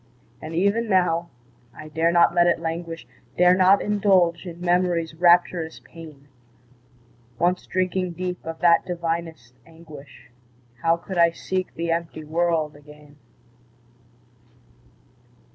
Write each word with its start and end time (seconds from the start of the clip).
And 0.41 0.55
even 0.55 0.89
now, 0.89 1.29
I 1.75 1.87
dare 1.87 2.11
not 2.11 2.33
let 2.33 2.47
it 2.47 2.59
languish, 2.59 3.05
Dare 3.37 3.53
not 3.53 3.83
indulge 3.83 4.47
in 4.47 4.59
Memory's 4.59 5.13
rapturous 5.13 5.79
pain; 5.79 6.27
Once 7.37 7.67
drinking 7.67 8.13
deep 8.13 8.43
of 8.43 8.57
that 8.61 8.83
divinest 8.83 9.53
anguish, 9.63 10.31
How 10.81 10.97
could 10.97 11.19
I 11.19 11.29
seek 11.29 11.75
the 11.75 11.91
empty 11.91 12.23
world 12.23 12.75
again? 12.75 13.17